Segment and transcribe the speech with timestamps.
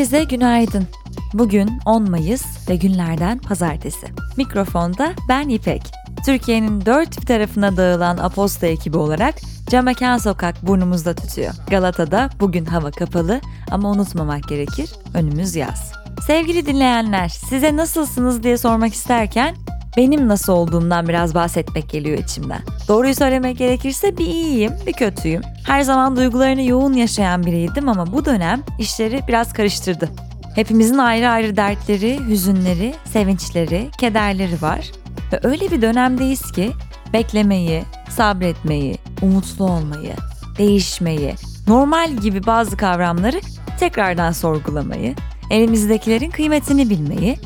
[0.00, 0.86] Herkese günaydın.
[1.34, 4.06] Bugün 10 Mayıs ve günlerden pazartesi.
[4.36, 5.82] Mikrofonda ben İpek.
[6.26, 9.34] Türkiye'nin dört bir tarafına dağılan Aposta ekibi olarak
[9.70, 11.52] Camekan Sokak burnumuzda tutuyor.
[11.70, 13.40] Galata'da bugün hava kapalı
[13.70, 15.92] ama unutmamak gerekir, önümüz yaz.
[16.26, 19.56] Sevgili dinleyenler, size nasılsınız diye sormak isterken
[19.96, 22.60] benim nasıl olduğumdan biraz bahsetmek geliyor içimden.
[22.88, 25.42] Doğruyu söylemek gerekirse bir iyiyim, bir kötüyüm.
[25.66, 30.08] Her zaman duygularını yoğun yaşayan biriydim ama bu dönem işleri biraz karıştırdı.
[30.54, 34.90] Hepimizin ayrı ayrı dertleri, hüzünleri, sevinçleri, kederleri var.
[35.32, 36.72] Ve öyle bir dönemdeyiz ki
[37.12, 40.12] beklemeyi, sabretmeyi, umutlu olmayı,
[40.58, 41.34] değişmeyi,
[41.66, 43.40] normal gibi bazı kavramları
[43.80, 45.14] tekrardan sorgulamayı,
[45.50, 47.36] elimizdekilerin kıymetini bilmeyi,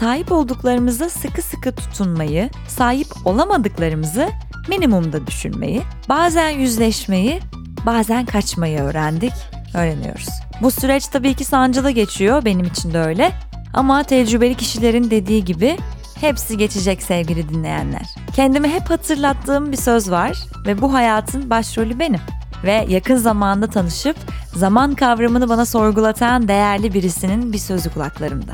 [0.00, 4.28] sahip olduklarımıza sıkı sıkı tutunmayı, sahip olamadıklarımızı
[4.68, 7.40] minimumda düşünmeyi, bazen yüzleşmeyi,
[7.86, 9.32] bazen kaçmayı öğrendik,
[9.74, 10.28] öğreniyoruz.
[10.62, 13.32] Bu süreç tabii ki sancılı geçiyor, benim için de öyle.
[13.74, 15.76] Ama tecrübeli kişilerin dediği gibi
[16.20, 18.06] hepsi geçecek sevgili dinleyenler.
[18.36, 22.20] Kendime hep hatırlattığım bir söz var ve bu hayatın başrolü benim.
[22.64, 24.16] Ve yakın zamanda tanışıp
[24.54, 28.52] zaman kavramını bana sorgulatan değerli birisinin bir sözü kulaklarımda.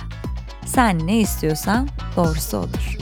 [0.66, 2.96] Sen ne istiyorsan doğrusu olur.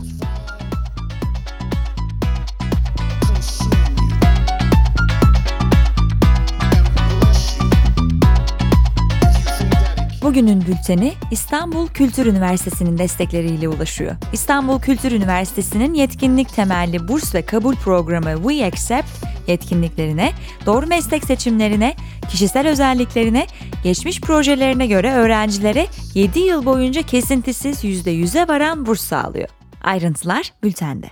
[10.23, 14.17] Bugünün bülteni İstanbul Kültür Üniversitesi'nin destekleriyle ulaşıyor.
[14.33, 19.09] İstanbul Kültür Üniversitesi'nin yetkinlik temelli burs ve kabul programı We Accept
[19.47, 20.33] yetkinliklerine,
[20.67, 21.95] doğru meslek seçimlerine,
[22.31, 23.47] kişisel özelliklerine,
[23.85, 29.49] geçmiş projelerine göre öğrencilere 7 yıl boyunca kesintisiz %100'e varan burs sağlıyor.
[29.83, 31.11] Ayrıntılar bültende.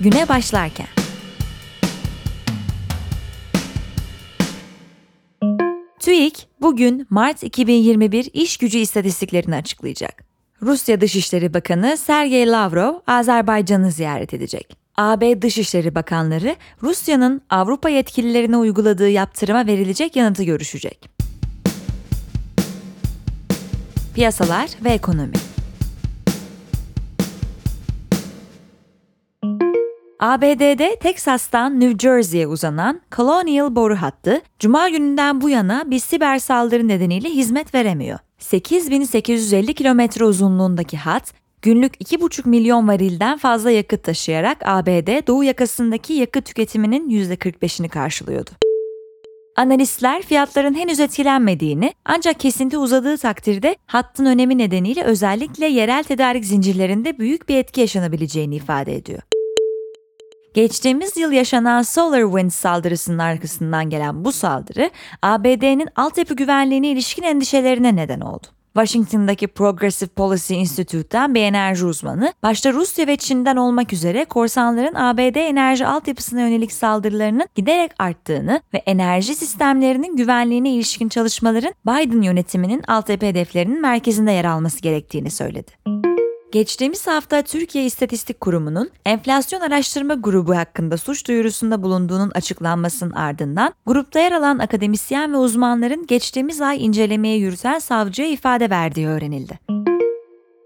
[0.00, 0.86] Güne başlarken
[6.00, 10.24] TÜİK bugün Mart 2021 iş gücü istatistiklerini açıklayacak.
[10.62, 14.81] Rusya Dışişleri Bakanı Sergey Lavrov Azerbaycan'ı ziyaret edecek.
[14.96, 21.08] AB Dışişleri Bakanları Rusya'nın Avrupa yetkililerine uyguladığı yaptırıma verilecek yanıtı görüşecek.
[24.14, 25.34] Piyasalar ve ekonomi
[30.22, 36.88] ABD'de Teksas'tan New Jersey'ye uzanan Colonial boru hattı, Cuma gününden bu yana bir siber saldırı
[36.88, 38.18] nedeniyle hizmet veremiyor.
[38.38, 46.44] 8850 kilometre uzunluğundaki hat, günlük 2,5 milyon varilden fazla yakıt taşıyarak ABD doğu yakasındaki yakıt
[46.44, 48.50] tüketiminin %45'ini karşılıyordu.
[49.56, 57.18] Analistler fiyatların henüz etkilenmediğini ancak kesinti uzadığı takdirde hattın önemi nedeniyle özellikle yerel tedarik zincirlerinde
[57.18, 59.22] büyük bir etki yaşanabileceğini ifade ediyor.
[60.54, 64.90] Geçtiğimiz yıl yaşanan SolarWinds saldırısının arkasından gelen bu saldırı
[65.22, 68.46] ABD'nin altyapı güvenliğine ilişkin endişelerine neden oldu.
[68.74, 75.36] Washington'daki Progressive Policy Institute'ten bir enerji uzmanı, başta Rusya ve Çin'den olmak üzere korsanların ABD
[75.36, 83.26] enerji altyapısına yönelik saldırılarının giderek arttığını ve enerji sistemlerinin güvenliğine ilişkin çalışmaların Biden yönetiminin altyapı
[83.26, 86.11] hedeflerinin merkezinde yer alması gerektiğini söyledi.
[86.52, 94.20] Geçtiğimiz hafta Türkiye İstatistik Kurumu'nun enflasyon araştırma grubu hakkında suç duyurusunda bulunduğunun açıklanmasının ardından grupta
[94.20, 99.91] yer alan akademisyen ve uzmanların geçtiğimiz ay incelemeye yürüten savcıya ifade verdiği öğrenildi.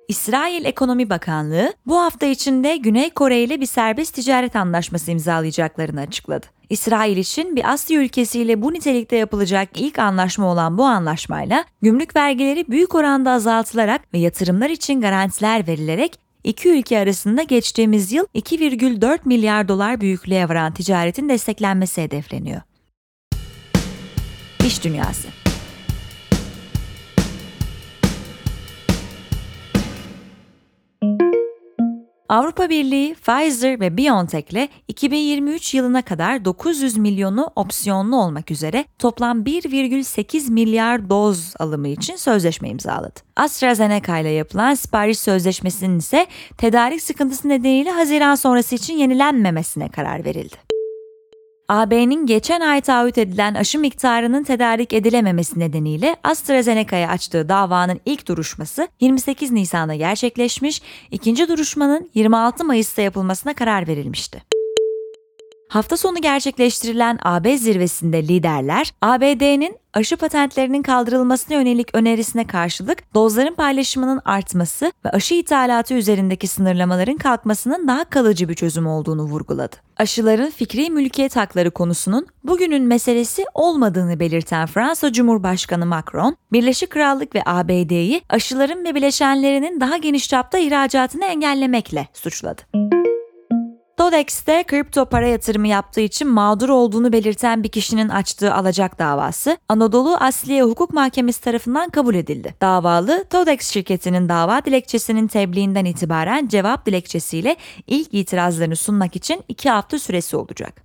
[0.09, 6.47] İsrail Ekonomi Bakanlığı bu hafta içinde Güney Kore ile bir serbest ticaret anlaşması imzalayacaklarını açıkladı.
[6.71, 12.69] İsrail için bir Asya ülkesiyle bu nitelikte yapılacak ilk anlaşma olan bu anlaşmayla gümrük vergileri
[12.69, 19.69] büyük oranda azaltılarak ve yatırımlar için garantiler verilerek iki ülke arasında geçtiğimiz yıl 2,4 milyar
[19.69, 22.61] dolar büyüklüğe varan ticaretin desteklenmesi hedefleniyor.
[24.67, 25.46] İş Dünyası
[32.29, 40.53] Avrupa Birliği Pfizer ve BioNTech 2023 yılına kadar 900 milyonu opsiyonlu olmak üzere toplam 1,8
[40.53, 43.21] milyar doz alımı için sözleşme imzaladı.
[43.37, 46.27] AstraZeneca ile yapılan sipariş sözleşmesinin ise
[46.59, 50.66] tedarik sıkıntısı nedeniyle Haziran sonrası için yenilenmemesine karar verildi.
[51.69, 58.89] AB'nin geçen ay taahhüt edilen aşı miktarının tedarik edilememesi nedeniyle AstraZeneca'ya açtığı davanın ilk duruşması
[59.01, 64.56] 28 Nisan'da gerçekleşmiş, ikinci duruşmanın 26 Mayıs'ta yapılmasına karar verilmişti.
[65.69, 74.21] Hafta sonu gerçekleştirilen AB zirvesinde liderler, ABD'nin aşı patentlerinin kaldırılmasına yönelik önerisine karşılık dozların paylaşımının
[74.25, 79.77] artması ve aşı ithalatı üzerindeki sınırlamaların kalkmasının daha kalıcı bir çözüm olduğunu vurguladı.
[79.97, 87.43] Aşıların fikri mülkiyet hakları konusunun bugünün meselesi olmadığını belirten Fransa Cumhurbaşkanı Macron, Birleşik Krallık ve
[87.47, 92.63] ABD'yi aşıların ve bileşenlerinin daha geniş çapta ihracatını engellemekle suçladı.
[93.99, 100.17] Dodex'te kripto para yatırımı yaptığı için mağdur olduğunu belirten bir kişinin açtığı alacak davası Anadolu
[100.17, 102.55] Asliye Hukuk Mahkemesi tarafından kabul edildi.
[102.61, 107.57] Davalı, Todex şirketinin dava dilekçesinin tebliğinden itibaren cevap dilekçesiyle
[107.87, 110.83] ilk itirazlarını sunmak için iki hafta süresi olacak.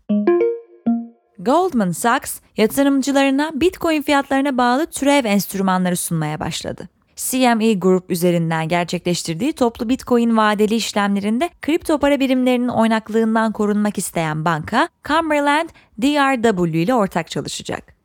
[1.40, 6.90] Goldman Sachs, yatırımcılarına Bitcoin fiyatlarına bağlı türev enstrümanları sunmaya başladı.
[7.16, 14.90] CME Group üzerinden gerçekleştirdiği toplu Bitcoin vadeli işlemlerinde kripto para birimlerinin oynaklığından korunmak isteyen banka,
[15.08, 15.70] Cumberland
[16.02, 17.96] DRW ile ortak çalışacak.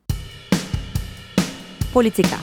[1.94, 2.36] Politika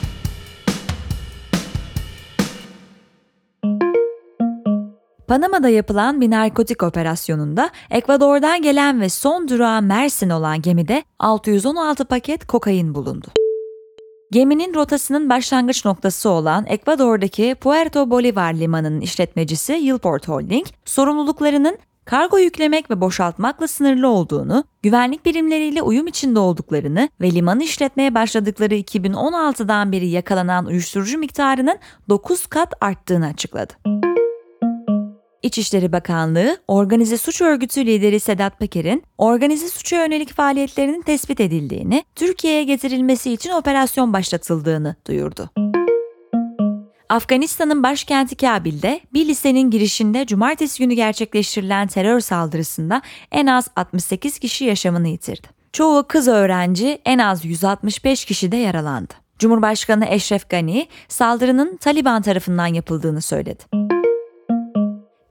[5.28, 12.46] Panama'da yapılan bir narkotik operasyonunda Ekvador'dan gelen ve son durağı Mersin olan gemide 616 paket
[12.46, 13.43] kokain bulundu.
[14.34, 22.90] Geminin rotasının başlangıç noktası olan Ekvador'daki Puerto Bolivar limanının işletmecisi Yılport Holding, sorumluluklarının kargo yüklemek
[22.90, 30.08] ve boşaltmakla sınırlı olduğunu, güvenlik birimleriyle uyum içinde olduklarını ve limanı işletmeye başladıkları 2016'dan beri
[30.08, 31.78] yakalanan uyuşturucu miktarının
[32.08, 33.72] 9 kat arttığını açıkladı.
[35.44, 42.64] İçişleri Bakanlığı, organize suç örgütü lideri Sedat Peker'in organize suça yönelik faaliyetlerinin tespit edildiğini, Türkiye'ye
[42.64, 45.50] getirilmesi için operasyon başlatıldığını duyurdu.
[47.08, 53.02] Afganistan'ın başkenti Kabil'de bir lisenin girişinde cumartesi günü gerçekleştirilen terör saldırısında
[53.32, 55.46] en az 68 kişi yaşamını yitirdi.
[55.72, 59.14] Çoğu kız öğrenci, en az 165 kişi de yaralandı.
[59.38, 63.64] Cumhurbaşkanı Eşref Gani, saldırının Taliban tarafından yapıldığını söyledi.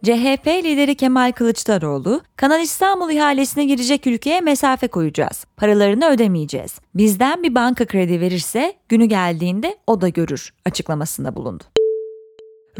[0.03, 5.45] CHP lideri Kemal Kılıçdaroğlu, Kanal İstanbul ihalesine girecek ülkeye mesafe koyacağız.
[5.57, 6.79] Paralarını ödemeyeceğiz.
[6.95, 11.63] Bizden bir banka kredi verirse günü geldiğinde o da görür açıklamasında bulundu.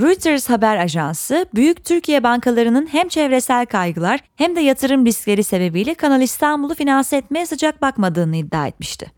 [0.02, 6.22] Reuters haber ajansı, büyük Türkiye bankalarının hem çevresel kaygılar hem de yatırım riskleri sebebiyle Kanal
[6.22, 9.12] İstanbul'u finanse etmeye sıcak bakmadığını iddia etmişti.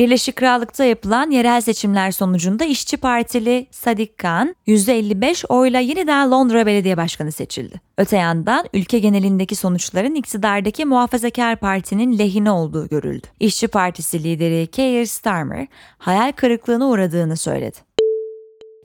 [0.00, 6.96] Birleşik Krallık'ta yapılan yerel seçimler sonucunda İşçi Partili Sadik Khan %55 oyla yeniden Londra Belediye
[6.96, 7.80] Başkanı seçildi.
[7.98, 13.26] Öte yandan ülke genelindeki sonuçların iktidardaki Muhafazakar Parti'nin lehine olduğu görüldü.
[13.40, 15.66] İşçi Partisi lideri Keir Starmer
[15.98, 17.76] hayal kırıklığına uğradığını söyledi.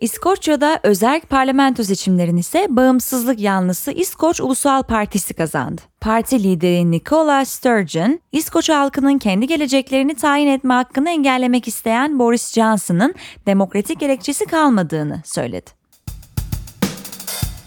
[0.01, 5.81] İskoçya'da özel parlamento seçimlerini ise bağımsızlık yanlısı İskoç Ulusal Partisi kazandı.
[6.01, 13.15] Parti lideri Nicola Sturgeon, İskoç halkının kendi geleceklerini tayin etme hakkını engellemek isteyen Boris Johnson'ın
[13.45, 15.71] demokratik gerekçesi kalmadığını söyledi.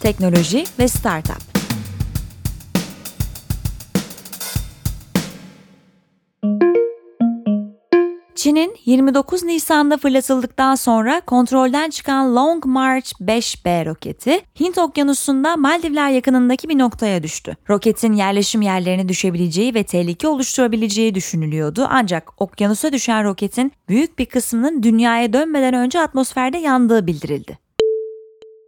[0.00, 1.47] Teknoloji ve Startup
[8.38, 16.68] Çin'in 29 Nisan'da fırlatıldıktan sonra kontrolden çıkan Long March 5B roketi Hint Okyanusu'nda Maldivler yakınındaki
[16.68, 17.56] bir noktaya düştü.
[17.70, 24.82] Roketin yerleşim yerlerine düşebileceği ve tehlike oluşturabileceği düşünülüyordu ancak okyanusa düşen roketin büyük bir kısmının
[24.82, 27.67] dünyaya dönmeden önce atmosferde yandığı bildirildi.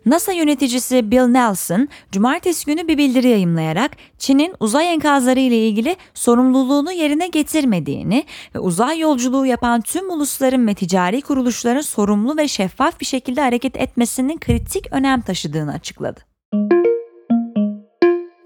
[0.06, 6.92] NASA yöneticisi Bill Nelson, cumartesi günü bir bildiri yayımlayarak Çin'in uzay enkazları ile ilgili sorumluluğunu
[6.92, 13.06] yerine getirmediğini ve uzay yolculuğu yapan tüm ulusların ve ticari kuruluşların sorumlu ve şeffaf bir
[13.06, 16.20] şekilde hareket etmesinin kritik önem taşıdığını açıkladı.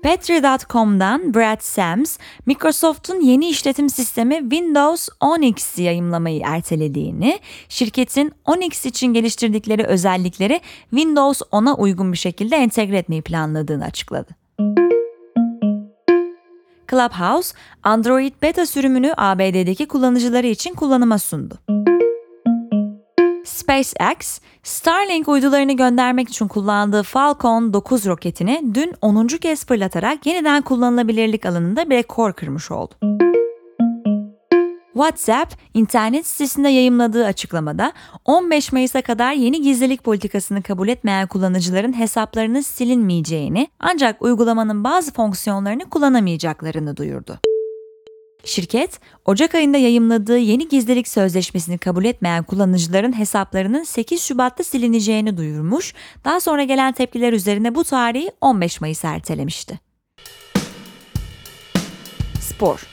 [0.04, 9.84] Petri.com'dan Brad Sams, Microsoft'un yeni işletim sistemi Windows 10X'i yayımlamayı ertelediğini, şirketin 10X için geliştirdikleri
[9.84, 14.30] özellikleri Windows 10'a uygun bir şekilde entegre etmeyi planladığını açıkladı.
[16.90, 21.58] Clubhouse, Android beta sürümünü ABD'deki kullanıcıları için kullanıma sundu.
[23.54, 29.26] SpaceX, Starlink uydularını göndermek için kullandığı Falcon 9 roketini dün 10.
[29.26, 32.94] kez fırlatarak yeniden kullanılabilirlik alanında bir rekor kırmış oldu.
[34.92, 37.92] WhatsApp, internet sitesinde yayımladığı açıklamada
[38.24, 45.90] 15 Mayıs'a kadar yeni gizlilik politikasını kabul etmeyen kullanıcıların hesaplarının silinmeyeceğini ancak uygulamanın bazı fonksiyonlarını
[45.90, 47.40] kullanamayacaklarını duyurdu.
[48.44, 55.94] Şirket, Ocak ayında yayımladığı yeni gizlilik sözleşmesini kabul etmeyen kullanıcıların hesaplarının 8 Şubat'ta silineceğini duyurmuş,
[56.24, 59.80] daha sonra gelen tepkiler üzerine bu tarihi 15 Mayıs ertelemişti.
[62.54, 62.88] spor.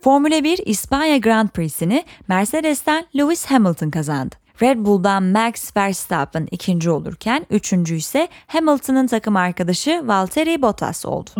[0.00, 4.34] Formula 1 İspanya Grand Prix'sini Mercedes'ten Lewis Hamilton kazandı.
[4.62, 11.30] Red Bull'dan Max Verstappen ikinci olurken üçüncü ise Hamilton'ın takım arkadaşı Valtteri Bottas oldu.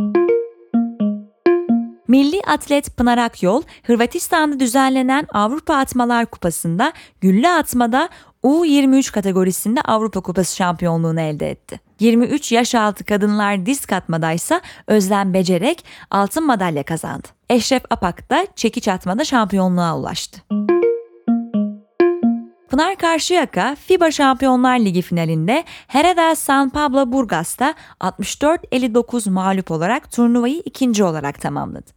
[2.09, 8.09] Milli atlet Pınar Akyol, Hırvatistan'da düzenlenen Avrupa Atmalar Kupası'nda gülle atmada
[8.45, 11.81] U23 kategorisinde Avrupa Kupası şampiyonluğunu elde etti.
[12.01, 17.29] 23 yaş altı kadınlar disk atmada ise Özlem Becerek altın madalya kazandı.
[17.51, 20.43] Eşref Apak da çekiç atmada şampiyonluğa ulaştı.
[22.69, 31.05] Pınar Karşıyaka FIBA Şampiyonlar Ligi finalinde Hereda San Pablo Burgas'ta 64-59 mağlup olarak turnuvayı ikinci
[31.05, 31.91] olarak tamamladı.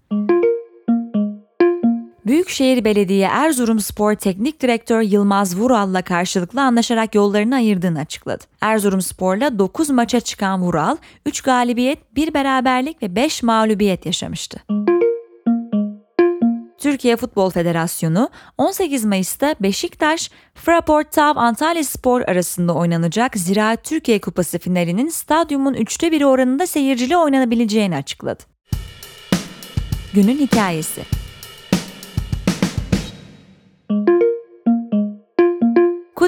[2.25, 8.43] Büyükşehir Belediye Erzurumspor Teknik Direktör Yılmaz Vural'la karşılıklı anlaşarak yollarını ayırdığını açıkladı.
[8.61, 14.59] Erzurumspor'la 9 maça çıkan Vural, 3 galibiyet, 1 beraberlik ve 5 mağlubiyet yaşamıştı.
[16.79, 24.59] Türkiye Futbol Federasyonu 18 Mayıs'ta Beşiktaş, Fraport Tav Antalya Spor arasında oynanacak Ziraat Türkiye Kupası
[24.59, 28.43] finalinin stadyumun üçte biri oranında seyircili oynanabileceğini açıkladı.
[30.13, 31.18] Günün hikayesi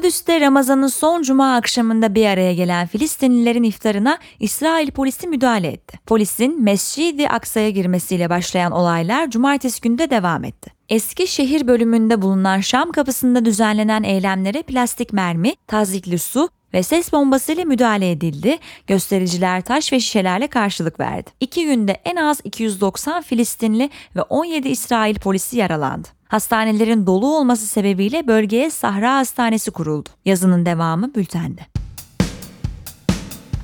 [0.01, 5.99] Kudüs'te Ramazan'ın son cuma akşamında bir araya gelen Filistinlilerin iftarına İsrail polisi müdahale etti.
[6.05, 10.71] Polisin Mescid-i Aksa'ya girmesiyle başlayan olaylar cumartesi günde devam etti.
[10.89, 17.65] Eski şehir bölümünde bulunan Şam kapısında düzenlenen eylemlere plastik mermi, tazikli su ve ses bombasıyla
[17.65, 18.57] müdahale edildi.
[18.87, 21.29] Göstericiler taş ve şişelerle karşılık verdi.
[21.39, 26.20] İki günde en az 290 Filistinli ve 17 İsrail polisi yaralandı.
[26.31, 30.09] Hastanelerin dolu olması sebebiyle bölgeye Sahra Hastanesi kuruldu.
[30.25, 31.61] Yazının devamı bültende.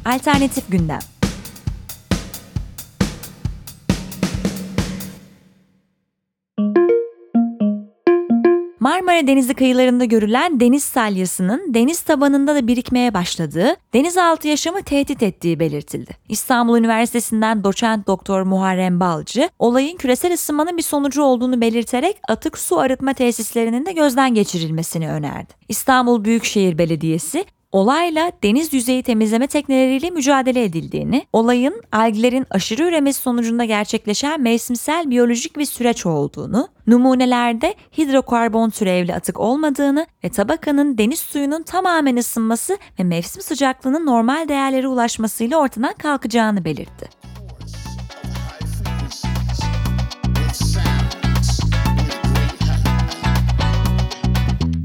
[0.06, 1.00] Alternatif gündem
[9.18, 15.60] Marmara Denizi kıyılarında görülen deniz salyasının deniz tabanında da birikmeye başladığı, denizaltı yaşamı tehdit ettiği
[15.60, 16.12] belirtildi.
[16.30, 22.80] İstanbul Üniversitesi'nden doçent doktor Muharrem Balcı, olayın küresel ısınmanın bir sonucu olduğunu belirterek atık su
[22.80, 25.54] arıtma tesislerinin de gözden geçirilmesini önerdi.
[25.70, 33.66] İstanbul Büyükşehir Belediyesi olayla deniz yüzeyi temizleme tekneleriyle mücadele edildiğini, olayın alglerin aşırı üremesi sonucunda
[33.66, 41.64] gerçekleşen mevsimsel biyolojik bir süreç olduğunu, numunelerde hidrokarbon türevli atık olmadığını ve tabakanın deniz suyunun
[41.64, 47.10] tamamen ısınması ve mevsim sıcaklığının normal değerlere ulaşmasıyla ortadan kalkacağını belirtti.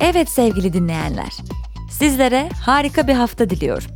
[0.01, 1.33] Evet sevgili dinleyenler,
[2.03, 3.91] Sizlere harika bir hafta diliyorum.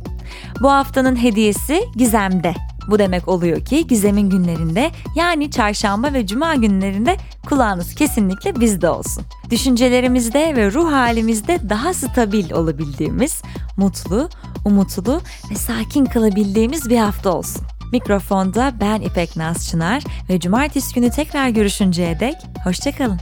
[0.61, 2.53] Bu haftanın hediyesi Gizem'de.
[2.87, 7.17] Bu demek oluyor ki Gizem'in günlerinde yani çarşamba ve cuma günlerinde
[7.49, 9.23] kulağınız kesinlikle bizde olsun.
[9.49, 13.41] Düşüncelerimizde ve ruh halimizde daha stabil olabildiğimiz,
[13.77, 14.29] mutlu,
[14.65, 15.21] umutlu
[15.51, 17.61] ve sakin kalabildiğimiz bir hafta olsun.
[17.91, 23.19] Mikrofonda ben İpek Naz Çınar ve cumartesi günü tekrar görüşünceye dek hoşçakalın.